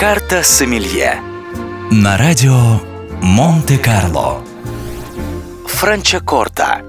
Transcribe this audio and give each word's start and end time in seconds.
Карта 0.00 0.42
Сомелье. 0.42 1.20
На 1.90 2.16
радио 2.16 2.80
Монте-Карло. 3.20 4.42
Франчакорта 5.66 6.80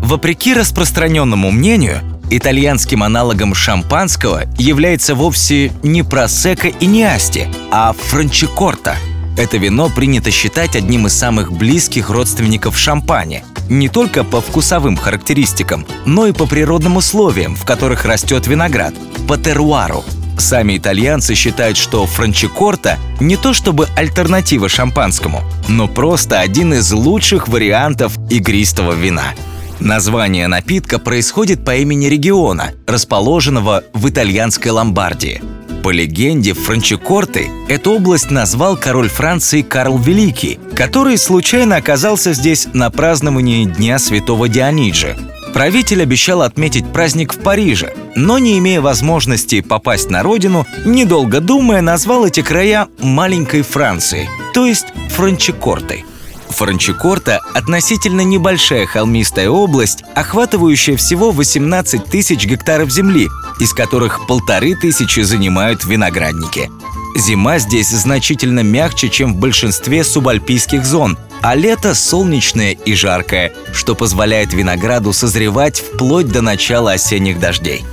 Вопреки 0.00 0.54
распространенному 0.54 1.50
мнению, 1.50 1.98
итальянским 2.30 3.02
аналогом 3.02 3.54
шампанского 3.54 4.44
является 4.56 5.14
вовсе 5.14 5.70
не 5.82 6.02
просека 6.02 6.68
и 6.68 6.86
не 6.86 7.04
асти, 7.04 7.46
а 7.70 7.92
франчикорта. 7.92 8.96
Это 9.36 9.58
вино 9.58 9.90
принято 9.90 10.30
считать 10.30 10.76
одним 10.76 11.08
из 11.08 11.12
самых 11.12 11.52
близких 11.52 12.08
родственников 12.08 12.78
шампани, 12.78 13.44
не 13.68 13.90
только 13.90 14.24
по 14.24 14.40
вкусовым 14.40 14.96
характеристикам, 14.96 15.84
но 16.06 16.26
и 16.26 16.32
по 16.32 16.46
природным 16.46 16.96
условиям, 16.96 17.54
в 17.54 17.66
которых 17.66 18.06
растет 18.06 18.46
виноград, 18.46 18.94
по 19.28 19.36
теруару– 19.36 20.06
Сами 20.38 20.76
итальянцы 20.76 21.34
считают, 21.34 21.76
что 21.76 22.06
франчикорта 22.06 22.98
не 23.20 23.36
то 23.36 23.52
чтобы 23.52 23.88
альтернатива 23.96 24.68
шампанскому, 24.68 25.42
но 25.68 25.88
просто 25.88 26.40
один 26.40 26.74
из 26.74 26.92
лучших 26.92 27.48
вариантов 27.48 28.18
игристого 28.30 28.92
вина. 28.92 29.34
Название 29.80 30.46
напитка 30.46 30.98
происходит 30.98 31.64
по 31.64 31.76
имени 31.76 32.06
региона, 32.06 32.72
расположенного 32.86 33.84
в 33.92 34.08
итальянской 34.08 34.70
Ломбардии. 34.70 35.42
По 35.82 35.90
легенде, 35.90 36.52
Франчикорты 36.52 37.48
эту 37.68 37.92
область 37.92 38.30
назвал 38.30 38.76
король 38.76 39.08
Франции 39.08 39.62
Карл 39.62 39.98
Великий, 39.98 40.58
который 40.74 41.16
случайно 41.16 41.76
оказался 41.76 42.32
здесь 42.32 42.66
на 42.72 42.90
праздновании 42.90 43.64
Дня 43.64 43.98
Святого 43.98 44.48
Диониджа, 44.48 45.16
Правитель 45.56 46.02
обещал 46.02 46.42
отметить 46.42 46.92
праздник 46.92 47.32
в 47.32 47.38
Париже, 47.38 47.94
но 48.14 48.36
не 48.36 48.58
имея 48.58 48.82
возможности 48.82 49.62
попасть 49.62 50.10
на 50.10 50.22
родину, 50.22 50.66
недолго 50.84 51.40
думая, 51.40 51.80
назвал 51.80 52.26
эти 52.26 52.42
края 52.42 52.88
«маленькой 52.98 53.62
Францией», 53.62 54.28
то 54.52 54.66
есть 54.66 54.84
Франчикортой. 55.12 56.04
Франчикорта– 56.50 57.40
относительно 57.54 58.20
небольшая 58.20 58.84
холмистая 58.84 59.48
область, 59.48 60.04
охватывающая 60.14 60.98
всего 60.98 61.30
18 61.30 62.04
тысяч 62.04 62.44
гектаров 62.44 62.90
земли, 62.90 63.26
из 63.58 63.72
которых 63.72 64.26
полторы 64.26 64.74
тысячи 64.74 65.20
занимают 65.20 65.86
виноградники. 65.86 66.70
Зима 67.16 67.58
здесь 67.60 67.88
значительно 67.88 68.60
мягче, 68.60 69.08
чем 69.08 69.32
в 69.32 69.38
большинстве 69.38 70.04
субальпийских 70.04 70.84
зон, 70.84 71.16
а 71.42 71.54
лето 71.54 71.94
солнечное 71.94 72.72
и 72.72 72.94
жаркое, 72.94 73.52
что 73.72 73.94
позволяет 73.94 74.52
винограду 74.52 75.12
созревать 75.12 75.78
вплоть 75.78 76.28
до 76.28 76.42
начала 76.42 76.92
осенних 76.92 77.38
дождей. 77.38 77.84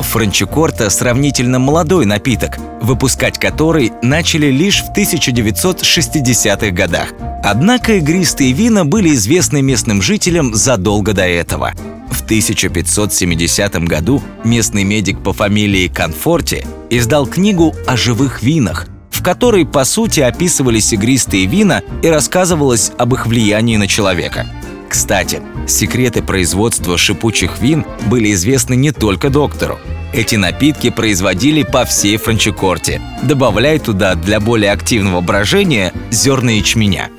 Франчикорта– 0.00 0.90
сравнительно 0.90 1.58
молодой 1.58 2.06
напиток, 2.06 2.58
выпускать 2.80 3.38
который 3.38 3.92
начали 4.02 4.46
лишь 4.46 4.82
в 4.82 4.96
1960-х 4.96 6.70
годах. 6.70 7.12
Однако 7.44 7.94
игристые 7.94 8.52
вина 8.52 8.84
были 8.84 9.14
известны 9.14 9.62
местным 9.62 10.02
жителям 10.02 10.54
задолго 10.54 11.12
до 11.12 11.26
этого. 11.26 11.72
В 12.10 12.22
1570 12.22 13.74
году 13.84 14.22
местный 14.44 14.84
медик 14.84 15.22
по 15.22 15.32
фамилии 15.32 15.88
Конфорти 15.88 16.66
издал 16.90 17.26
книгу 17.26 17.74
о 17.86 17.96
живых 17.96 18.42
винах– 18.42 18.86
в 19.20 19.22
которой, 19.22 19.66
по 19.66 19.84
сути, 19.84 20.20
описывались 20.20 20.94
игристые 20.94 21.44
вина 21.44 21.82
и 22.02 22.08
рассказывалось 22.08 22.90
об 22.96 23.12
их 23.12 23.26
влиянии 23.26 23.76
на 23.76 23.86
человека. 23.86 24.46
Кстати, 24.88 25.42
секреты 25.68 26.22
производства 26.22 26.96
шипучих 26.96 27.60
вин 27.60 27.84
были 28.06 28.32
известны 28.32 28.76
не 28.76 28.92
только 28.92 29.28
доктору. 29.28 29.78
Эти 30.14 30.36
напитки 30.36 30.88
производили 30.88 31.64
по 31.64 31.84
всей 31.84 32.16
франчикорте, 32.16 33.02
добавляя 33.22 33.78
туда 33.78 34.14
для 34.14 34.40
более 34.40 34.72
активного 34.72 35.20
брожения 35.20 35.92
зерна 36.10 36.52
ячменя. 36.52 37.10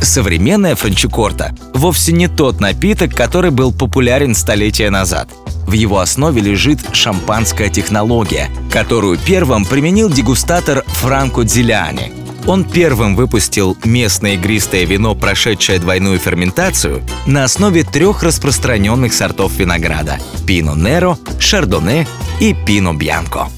Современная 0.00 0.76
франчикорта 0.76 1.54
вовсе 1.74 2.12
не 2.12 2.26
тот 2.26 2.60
напиток, 2.60 3.14
который 3.14 3.50
был 3.50 3.70
популярен 3.70 4.34
столетия 4.34 4.88
назад– 4.88 5.28
в 5.70 5.72
его 5.72 6.00
основе 6.00 6.42
лежит 6.42 6.80
шампанская 6.92 7.68
технология, 7.68 8.50
которую 8.72 9.18
первым 9.18 9.64
применил 9.64 10.10
дегустатор 10.10 10.82
Франко 10.84 11.44
Дзиляни. 11.44 12.12
Он 12.46 12.64
первым 12.64 13.14
выпустил 13.14 13.76
местное 13.84 14.34
игристое 14.34 14.84
вино, 14.84 15.14
прошедшее 15.14 15.78
двойную 15.78 16.18
ферментацию, 16.18 17.02
на 17.26 17.44
основе 17.44 17.84
трех 17.84 18.24
распространенных 18.24 19.12
сортов 19.12 19.52
винограда– 19.56 20.18
Пино 20.46 20.74
Неро, 20.74 21.16
Шардоне 21.38 22.08
и 22.40 22.52
Пино 22.52 22.92
Бьянко. 22.92 23.48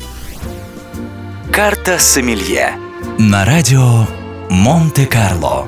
Карта 1.50 1.98
Сомелье 1.98 2.72
на 3.18 3.46
радио 3.46 4.06
Монте-Карло. 4.50 5.66